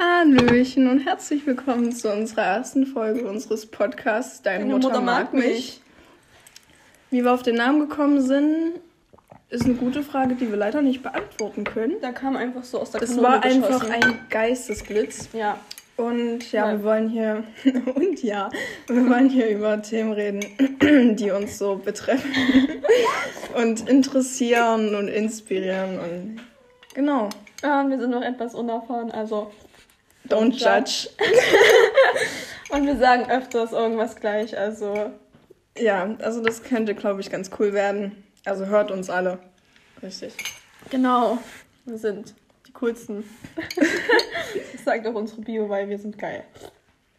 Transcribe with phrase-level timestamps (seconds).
[0.00, 5.44] Hallöchen und herzlich willkommen zu unserer ersten Folge unseres Podcasts Deine, Mutter, Mutter, mag mich.
[5.44, 5.82] mich.
[7.10, 8.80] Wie wir auf den Namen gekommen sind,
[9.50, 11.96] ist eine gute Frage, die wir leider nicht beantworten können.
[12.00, 15.28] Da kam einfach so aus der Kanone Es war einfach ein Geistesblitz.
[15.34, 15.58] Ja.
[15.98, 17.44] Und ja, ja, wir wollen hier
[17.94, 18.48] und ja,
[18.86, 20.40] wir wollen hier über Themen reden,
[21.16, 22.32] die uns so betreffen
[23.54, 26.40] und interessieren und inspirieren und
[26.94, 27.28] genau.
[27.62, 29.50] Ja, wir sind noch etwas unerfahren, also
[30.30, 31.08] don't, don't judge.
[32.70, 35.12] und wir sagen öfters irgendwas gleich, also
[35.78, 38.24] ja, also das könnte, glaube ich, ganz cool werden.
[38.44, 39.38] Also hört uns alle.
[40.02, 40.34] Richtig.
[40.90, 41.38] Genau.
[41.84, 42.34] Wir sind
[42.66, 43.24] die coolsten.
[44.72, 46.44] das sagt auch unsere Bio, weil wir sind geil.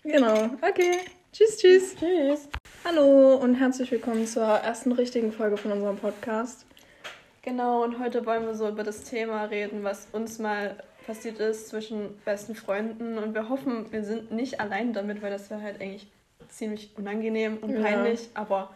[0.04, 0.50] Genau.
[0.62, 1.00] Okay.
[1.32, 1.96] Tschüss, tschüss.
[1.96, 2.50] Tschüss.
[2.84, 6.66] Hallo und herzlich willkommen zur ersten richtigen Folge von unserem Podcast.
[7.44, 11.70] Genau, und heute wollen wir so über das Thema reden, was uns mal passiert ist
[11.70, 13.18] zwischen besten Freunden.
[13.18, 16.08] Und wir hoffen, wir sind nicht allein damit, weil das wäre halt eigentlich
[16.50, 18.22] ziemlich unangenehm und peinlich.
[18.22, 18.30] Ja.
[18.42, 18.76] Aber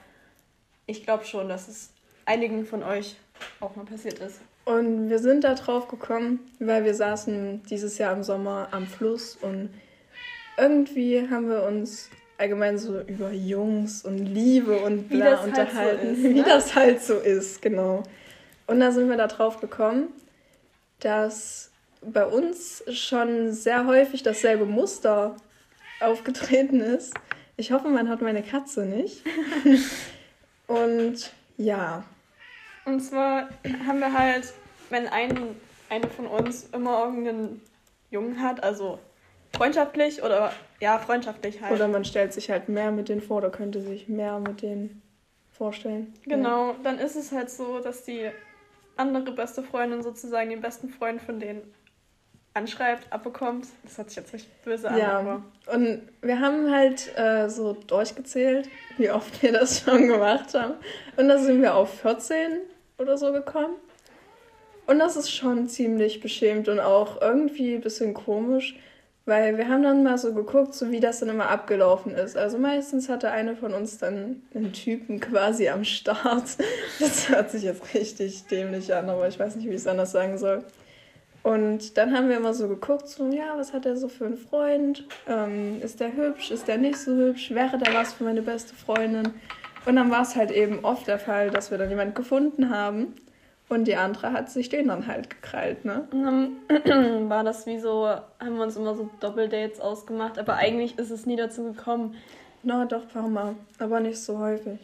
[0.85, 1.91] ich glaube schon, dass es
[2.25, 3.15] einigen von euch
[3.59, 4.39] auch mal passiert ist.
[4.65, 9.37] Und wir sind da drauf gekommen, weil wir saßen dieses Jahr im Sommer am Fluss
[9.39, 9.69] und
[10.57, 16.17] irgendwie haben wir uns allgemein so über Jungs und Liebe und bla halt unterhalten, halt
[16.17, 16.29] so ist, ne?
[16.33, 18.03] wie das halt so ist, genau.
[18.67, 20.07] Und da sind wir da drauf gekommen,
[20.99, 21.71] dass
[22.11, 25.35] bei uns schon sehr häufig dasselbe Muster
[25.99, 27.13] aufgetreten ist.
[27.57, 29.23] Ich hoffe, man hat meine Katze nicht.
[30.67, 32.03] und ja,
[32.85, 33.49] und zwar
[33.87, 34.53] haben wir halt,
[34.89, 35.55] wenn ein,
[35.89, 37.61] eine von uns immer irgendeinen
[38.11, 38.99] Jungen hat, also
[39.55, 41.73] freundschaftlich oder ja, freundschaftlich halt.
[41.73, 45.01] Oder man stellt sich halt mehr mit denen vor oder könnte sich mehr mit denen
[45.51, 46.13] vorstellen.
[46.25, 46.75] Genau, ja.
[46.83, 48.29] dann ist es halt so, dass die
[48.97, 51.61] andere beste Freundin sozusagen den besten Freund von denen
[52.55, 53.67] anschreibt, abbekommt.
[53.83, 54.97] Das hat sich jetzt richtig böse an.
[54.97, 55.43] Ja, aber.
[55.71, 60.73] und wir haben halt äh, so durchgezählt, wie oft wir das schon gemacht haben.
[61.17, 62.59] Und da sind wir auf 14
[62.97, 63.75] oder so gekommen.
[64.87, 68.77] Und das ist schon ziemlich beschämt und auch irgendwie ein bisschen komisch,
[69.25, 72.37] weil wir haben dann mal so geguckt, so wie das dann immer abgelaufen ist.
[72.37, 76.43] Also meistens hatte eine von uns dann einen Typen quasi am Start.
[76.99, 80.11] Das hört sich jetzt richtig dämlich an, aber ich weiß nicht, wie ich es anders
[80.11, 80.63] sagen soll.
[81.45, 84.35] Und dann haben wir immer so geguckt, so, ja, was hat er so für einen
[84.35, 85.07] Freund?
[85.27, 86.49] Ähm, ist der hübsch?
[86.49, 87.51] Ist der nicht so hübsch?
[87.51, 89.31] Wäre der was für meine beste Freundin?
[89.85, 93.13] Und dann war es halt eben oft der Fall, dass wir dann jemanden gefunden haben
[93.69, 96.07] und die andere hat sich den dann halt gekrallt, ne?
[96.11, 100.97] Und dann war das wie so, haben wir uns immer so Doppeldates ausgemacht, aber eigentlich
[100.97, 102.15] ist es nie dazu gekommen.
[102.63, 104.79] Na no, doch, ein paar Mal, aber nicht so häufig.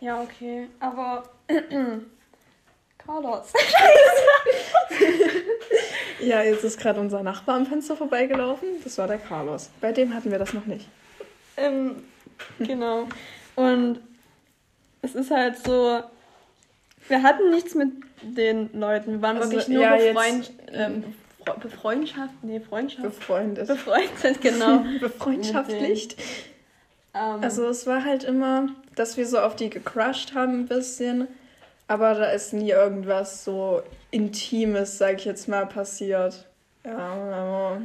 [0.00, 1.24] Ja, okay, aber
[2.96, 3.52] Carlos.
[6.20, 8.68] ja, jetzt ist gerade unser Nachbar am Fenster vorbeigelaufen.
[8.84, 9.70] Das war der Carlos.
[9.80, 10.86] Bei dem hatten wir das noch nicht.
[11.56, 12.04] Ähm,
[12.58, 13.08] genau.
[13.56, 14.00] Und
[15.02, 16.00] es ist halt so,
[17.08, 17.90] wir hatten nichts mit
[18.22, 19.12] den Leuten.
[19.12, 21.04] Wir waren also, wirklich nur ja, befreund, ähm,
[21.60, 23.02] Befreundschaft, nee, Freundschaft.
[23.02, 23.66] Befreundet.
[23.66, 24.84] Befreundet, genau.
[25.00, 26.16] Befreundschaftlicht.
[27.14, 31.28] Um, also es war halt immer, dass wir so auf die gecrushed haben ein bisschen,
[31.92, 36.48] aber da ist nie irgendwas so Intimes, sag ich jetzt mal, passiert.
[36.84, 37.80] Ja, aber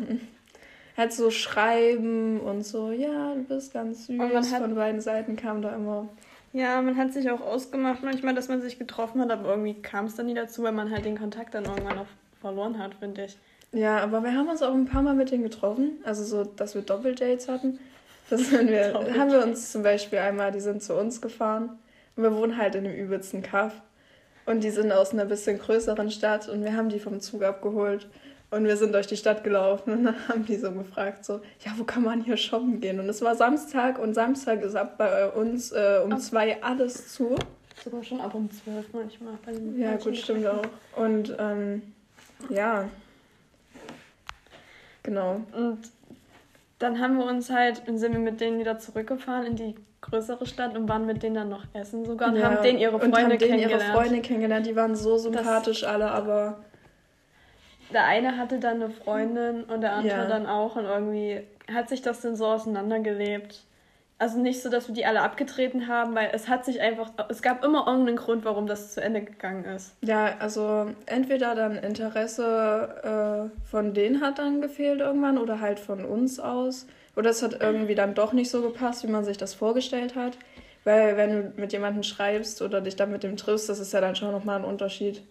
[0.96, 4.20] halt so schreiben und so, ja, du bist ganz süß.
[4.20, 6.10] Und hat, Von beiden Seiten kam da immer
[6.54, 10.06] ja, man hat sich auch ausgemacht manchmal, dass man sich getroffen hat, aber irgendwie kam
[10.06, 12.08] es dann nie dazu, weil man halt den Kontakt dann irgendwann auch
[12.42, 13.38] verloren hat, finde ich.
[13.74, 16.74] Ja, aber wir haben uns auch ein paar Mal mit denen getroffen, also so, dass
[16.74, 17.80] wir Doppeldates hatten.
[18.30, 21.78] Das wir, haben wir uns zum Beispiel einmal, die sind zu uns gefahren
[22.16, 23.74] und wir wohnen halt in dem übelsten Kaff
[24.48, 28.08] und die sind aus einer bisschen größeren Stadt und wir haben die vom Zug abgeholt
[28.50, 31.74] und wir sind durch die Stadt gelaufen und dann haben die so gefragt, so, ja,
[31.76, 33.00] wo kann man hier shoppen gehen?
[33.00, 37.14] Und es war Samstag und Samstag ist ab bei uns äh, um ab zwei alles
[37.14, 37.36] zu.
[37.84, 39.34] Sogar schon ab um zwölf manchmal.
[39.46, 40.64] Bei den ja, gut, stimmt auch.
[40.96, 41.82] Und ähm,
[42.50, 42.90] ja,
[45.04, 45.42] genau.
[45.52, 45.92] Und
[46.80, 50.76] dann haben wir uns halt, sind wir mit denen wieder zurückgefahren in die größere Stadt
[50.76, 53.24] und waren mit denen dann noch essen sogar und ja, haben denen ihre Freunde und
[53.24, 54.66] haben denen ihre Freunde kennengelernt.
[54.66, 56.60] Die waren so sympathisch das, alle, aber
[57.94, 60.28] der eine hatte dann eine Freundin und der andere ja.
[60.28, 61.42] dann auch und irgendwie
[61.74, 63.64] hat sich das dann so auseinandergelebt.
[64.20, 67.44] Also nicht so, dass wir die alle abgetreten haben, weil es hat sich einfach, es
[67.44, 69.96] gab immer irgendeinen Grund, warum das zu Ende gegangen ist.
[70.02, 76.04] Ja, also entweder dann Interesse äh, von denen hat dann gefehlt irgendwann oder halt von
[76.04, 76.88] uns aus.
[77.18, 80.38] Oder es hat irgendwie dann doch nicht so gepasst, wie man sich das vorgestellt hat.
[80.86, 84.00] Weil wenn du mit jemandem schreibst oder dich dann mit dem triffst, das ist ja
[84.00, 85.22] dann schon nochmal ein Unterschied.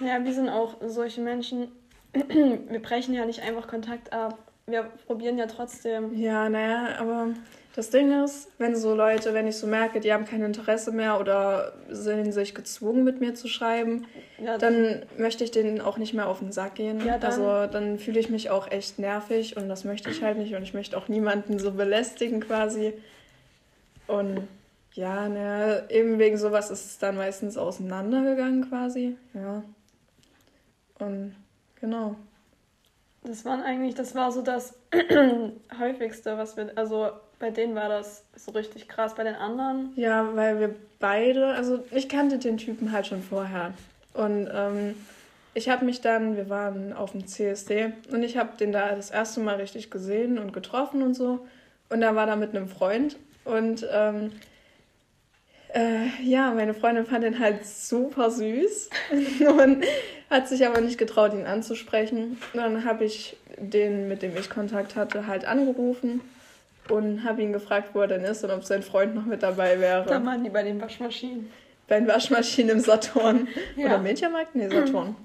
[0.00, 1.72] Ja, wir sind auch solche Menschen.
[2.12, 6.14] Wir brechen ja nicht einfach Kontakt ab wir probieren ja trotzdem.
[6.18, 7.28] Ja, naja, aber
[7.76, 11.20] das Ding ist, wenn so Leute, wenn ich so merke, die haben kein Interesse mehr
[11.20, 14.06] oder sind sich gezwungen, mit mir zu schreiben,
[14.38, 17.04] ja, dann möchte ich denen auch nicht mehr auf den Sack gehen.
[17.04, 20.38] Ja, dann also dann fühle ich mich auch echt nervig und das möchte ich halt
[20.38, 22.94] nicht und ich möchte auch niemanden so belästigen quasi.
[24.06, 24.48] Und
[24.94, 29.18] ja, naja, eben wegen sowas ist es dann meistens auseinandergegangen quasi.
[29.34, 29.62] Ja.
[30.98, 31.36] Und
[31.78, 32.16] genau.
[33.22, 34.78] Das waren eigentlich, das war so das
[35.78, 39.92] häufigste, was wir, also bei denen war das so richtig krass, bei den anderen.
[39.96, 43.74] Ja, weil wir beide, also ich kannte den Typen halt schon vorher.
[44.14, 44.94] Und ähm,
[45.54, 49.10] ich habe mich dann, wir waren auf dem CSD und ich habe den da das
[49.10, 51.46] erste Mal richtig gesehen und getroffen und so.
[51.90, 54.32] Und da war er mit einem Freund und ähm,
[55.74, 58.90] äh, ja, meine Freundin fand ihn halt super süß
[59.60, 59.84] und
[60.30, 62.38] hat sich aber nicht getraut, ihn anzusprechen.
[62.54, 66.22] Und dann habe ich den, mit dem ich Kontakt hatte, halt angerufen
[66.90, 69.80] und habe ihn gefragt, wo er denn ist und ob sein Freund noch mit dabei
[69.80, 70.04] wäre.
[70.06, 71.50] Da waren die bei den Waschmaschinen.
[71.88, 73.48] Bei den Waschmaschinen im Saturn.
[73.76, 73.86] Ja.
[73.86, 74.54] Oder Mädchenmarkt?
[74.54, 75.16] Nee, Saturn.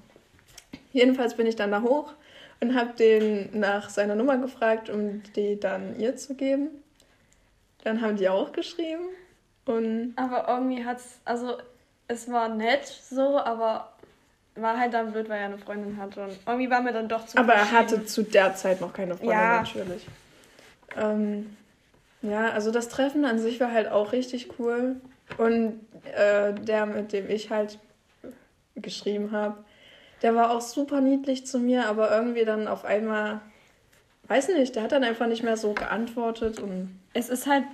[0.92, 2.12] Jedenfalls bin ich dann da hoch
[2.60, 6.68] und habe den nach seiner Nummer gefragt, um die dann ihr zu geben.
[7.82, 9.08] Dann haben die auch geschrieben.
[9.64, 11.56] Und aber irgendwie hat es, also
[12.08, 13.92] es war nett so, aber
[14.54, 16.22] war halt dann blöd, weil er eine Freundin hatte.
[16.24, 19.16] Und irgendwie war mir dann doch zu Aber er hatte zu der Zeit noch keine
[19.16, 19.62] Freundin, ja.
[19.62, 20.06] natürlich.
[20.96, 21.56] Ähm,
[22.22, 24.96] ja, also das Treffen an sich war halt auch richtig cool.
[25.38, 25.80] Und
[26.16, 27.78] äh, der, mit dem ich halt
[28.76, 29.64] geschrieben habe,
[30.22, 33.40] der war auch super niedlich zu mir, aber irgendwie dann auf einmal,
[34.28, 37.00] weiß nicht, der hat dann einfach nicht mehr so geantwortet und.
[37.12, 37.64] Es ist halt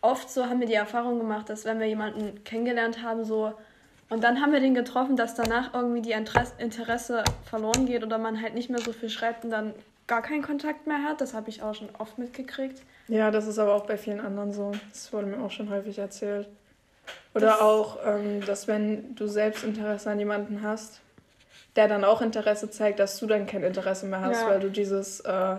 [0.00, 3.52] oft so haben wir die Erfahrung gemacht, dass wenn wir jemanden kennengelernt haben, so
[4.10, 8.40] und dann haben wir den getroffen, dass danach irgendwie die Interesse verloren geht oder man
[8.40, 9.74] halt nicht mehr so viel schreibt und dann
[10.08, 11.20] gar keinen Kontakt mehr hat.
[11.20, 12.82] Das habe ich auch schon oft mitgekriegt.
[13.06, 14.72] Ja, das ist aber auch bei vielen anderen so.
[14.90, 16.48] Das wurde mir auch schon häufig erzählt.
[17.34, 21.00] Oder das auch, ähm, dass wenn du selbst Interesse an jemanden hast,
[21.76, 24.48] der dann auch Interesse zeigt, dass du dann kein Interesse mehr hast, ja.
[24.48, 25.56] weil du dieses äh,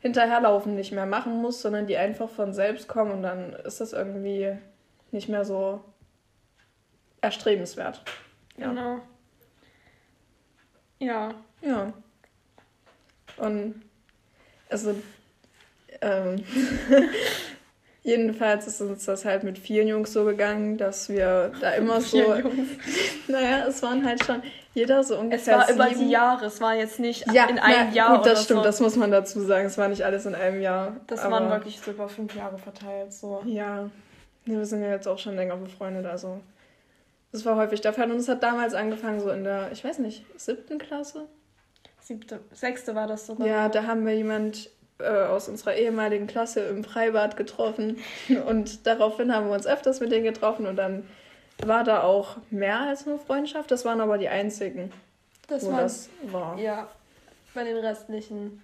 [0.00, 3.92] hinterherlaufen nicht mehr machen muss, sondern die einfach von selbst kommen und dann ist das
[3.92, 4.56] irgendwie
[5.12, 5.82] nicht mehr so
[7.20, 8.02] erstrebenswert.
[8.56, 8.68] Ja.
[8.68, 9.00] Genau.
[10.98, 11.34] Ja.
[11.62, 11.92] Ja.
[13.40, 13.82] Und
[14.68, 14.94] also
[16.00, 16.44] ähm,
[18.02, 22.18] jedenfalls ist uns das halt mit vielen Jungs so gegangen, dass wir da immer so.
[23.28, 24.42] naja, es waren halt schon
[24.74, 25.56] jeder so ungefähr.
[25.56, 25.80] Es war sieben.
[25.80, 28.16] über die Jahre, es war jetzt nicht ja, in einem na, Jahr.
[28.18, 28.64] Gut, das stimmt, so.
[28.64, 29.66] das muss man dazu sagen.
[29.66, 30.96] Es war nicht alles in einem Jahr.
[31.06, 33.12] Das waren wirklich so über fünf Jahre verteilt.
[33.12, 33.42] So.
[33.46, 33.90] Ja.
[34.46, 36.40] Nee, wir sind ja jetzt auch schon länger befreundet, also.
[37.32, 38.10] Das war häufig der Fall.
[38.10, 41.28] Und es hat damals angefangen, so in der, ich weiß nicht, siebten Klasse?
[42.10, 43.46] Siebte, sechste war das sogar.
[43.46, 44.68] Ja, da haben wir jemand
[44.98, 47.98] äh, aus unserer ehemaligen Klasse im Freibad getroffen.
[48.48, 51.06] Und daraufhin haben wir uns öfters mit denen getroffen und dann
[51.64, 53.70] war da auch mehr als nur Freundschaft.
[53.70, 54.90] Das waren aber die einzigen,
[55.46, 56.58] das wo waren, das war.
[56.58, 56.88] Ja,
[57.54, 58.60] bei den restlichen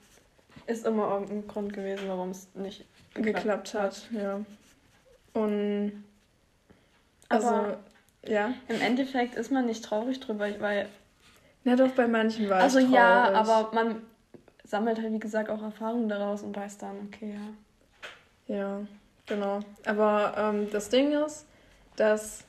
[0.67, 2.85] ist immer irgendein Grund gewesen, warum es nicht
[3.15, 4.09] geklappt, geklappt hat.
[4.11, 4.41] Ja.
[5.35, 6.05] Und
[7.29, 7.79] also, aber
[8.27, 8.55] ja.
[8.67, 10.89] Im Endeffekt ist man nicht traurig drüber, weil.
[11.67, 14.03] Na doch, bei manchen war also, es Also ja, aber man
[14.63, 17.35] sammelt halt, wie gesagt, auch Erfahrungen daraus und weiß dann, okay,
[18.49, 18.57] ja.
[18.57, 18.81] Ja,
[19.27, 19.59] genau.
[19.85, 21.45] Aber ähm, das Ding ist,
[21.97, 22.45] dass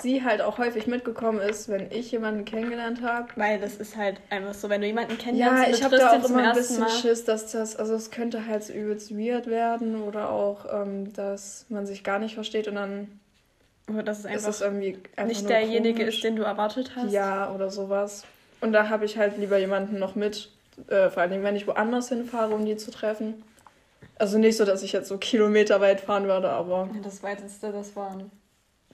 [0.00, 3.28] sie halt auch häufig mitgekommen ist, wenn ich jemanden kennengelernt habe.
[3.36, 6.24] Weil das ist halt einfach so, wenn du jemanden kennenlernst, ja, ich habe da auch
[6.24, 6.88] immer ein bisschen Mal.
[6.88, 11.66] Schiss, dass das, also es könnte halt so übelst weird werden oder auch, ähm, dass
[11.68, 13.20] man sich gar nicht versteht und dann
[13.90, 16.16] oder dass es einfach, ist irgendwie einfach nicht derjenige komisch.
[16.16, 17.12] ist, den du erwartet hast.
[17.12, 18.24] Ja, oder sowas.
[18.64, 20.50] Und da habe ich halt lieber jemanden noch mit,
[20.88, 23.44] äh, vor allem wenn ich woanders hinfahre, um die zu treffen.
[24.18, 26.88] Also nicht so, dass ich jetzt so Kilometer weit fahren würde, aber.
[26.94, 28.30] Ja, das weiteste, das waren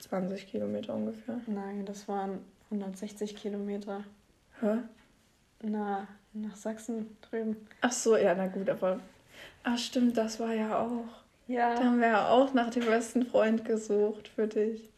[0.01, 1.37] 20 Kilometer ungefähr.
[1.47, 2.41] Nein, das waren
[2.73, 4.03] 160 Kilometer.
[4.61, 4.79] Hä?
[5.63, 7.57] Na, nach Sachsen drüben.
[7.81, 8.99] Ach so, ja, na gut, aber.
[9.63, 11.05] Ach stimmt, das war ja auch.
[11.47, 11.77] Ja.
[11.77, 14.90] Da haben wir ja auch nach dem besten Freund gesucht für dich.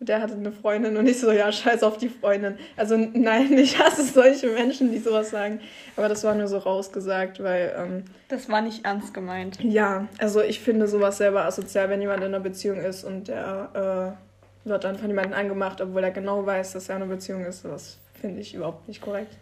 [0.00, 2.56] Der hatte eine Freundin und ich so, ja, scheiß auf die Freundin.
[2.76, 5.60] Also nein, ich hasse solche Menschen, die sowas sagen.
[5.96, 7.74] Aber das war nur so rausgesagt, weil...
[7.76, 9.58] Ähm, das war nicht ernst gemeint.
[9.60, 14.16] Ja, also ich finde sowas selber asozial, wenn jemand in einer Beziehung ist und der
[14.64, 17.44] äh, wird dann von jemandem angemacht, obwohl er genau weiß, dass er in einer Beziehung
[17.44, 17.64] ist.
[17.64, 19.36] Das finde ich überhaupt nicht korrekt.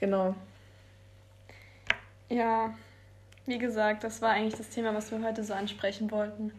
[0.00, 0.34] Genau.
[2.28, 2.74] Ja,
[3.46, 6.50] wie gesagt, das war eigentlich das Thema, was wir heute so ansprechen wollten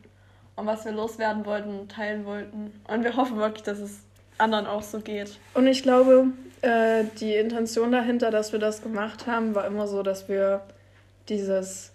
[0.58, 2.74] und was wir loswerden wollten und teilen wollten.
[2.88, 4.00] Und wir hoffen wirklich, dass es
[4.38, 5.40] anderen auch so geht.
[5.54, 6.28] Und ich glaube,
[6.62, 10.62] äh, die Intention dahinter, dass wir das gemacht haben, war immer so, dass wir
[11.30, 11.92] dieses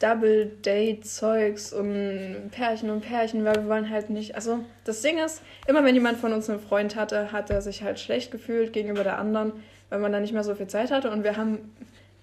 [0.00, 4.34] Double-Date-Zeugs und Pärchen und Pärchen, weil wir wollen halt nicht.
[4.34, 7.82] Also, das Ding ist, immer wenn jemand von uns einen Freund hatte, hat er sich
[7.82, 9.52] halt schlecht gefühlt gegenüber der anderen,
[9.88, 11.10] weil man dann nicht mehr so viel Zeit hatte.
[11.10, 11.74] Und wir haben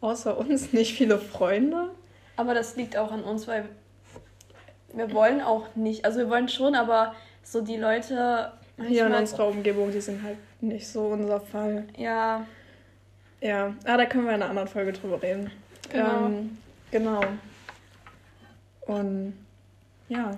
[0.01, 1.89] außer uns nicht viele Freunde.
[2.35, 3.69] Aber das liegt auch an uns, weil
[4.93, 6.05] wir wollen auch nicht.
[6.05, 8.51] Also, wir wollen schon, aber so die Leute.
[8.87, 11.85] Hier in unserer Umgebung, die sind halt nicht so unser Fall.
[11.97, 12.45] Ja.
[13.41, 15.51] Ja, ah, da können wir in einer anderen Folge drüber reden.
[15.91, 16.25] Genau.
[16.27, 16.57] Ähm,
[16.91, 17.21] genau.
[18.81, 19.33] Und
[20.09, 20.31] ja.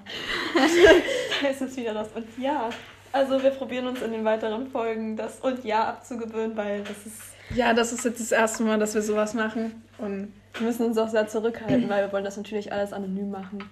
[1.41, 2.69] da ist es wieder das und ja.
[3.11, 7.21] Also wir probieren uns in den weiteren Folgen das und ja abzugewöhnen, weil das ist.
[7.55, 9.83] Ja, das ist jetzt das erste Mal, dass wir sowas machen.
[9.97, 13.67] Und wir müssen uns auch sehr zurückhalten, weil wir wollen das natürlich alles anonym machen.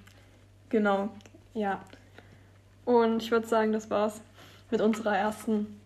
[0.69, 1.09] Genau.
[1.53, 1.81] Ja.
[2.86, 4.21] Und ich würde sagen, das war's
[4.71, 5.79] mit unserer ersten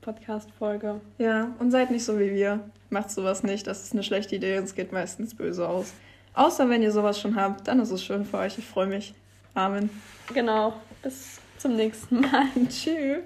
[0.00, 1.00] Podcast-Folge.
[1.18, 2.60] Ja, und seid nicht so wie wir.
[2.90, 3.66] Macht sowas nicht.
[3.66, 5.94] Das ist eine schlechte Idee und es geht meistens böse aus.
[6.34, 8.58] Außer wenn ihr sowas schon habt, dann ist es schön für euch.
[8.58, 9.14] Ich freue mich.
[9.54, 9.90] Amen.
[10.32, 10.74] Genau.
[11.02, 12.46] Bis zum nächsten Mal.
[12.68, 13.20] Tschüss.